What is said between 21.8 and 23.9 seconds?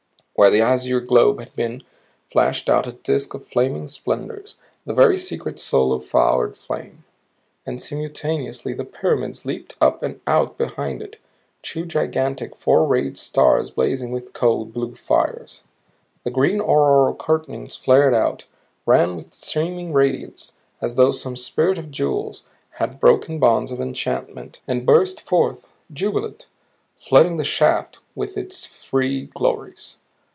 Jewels had broken bonds of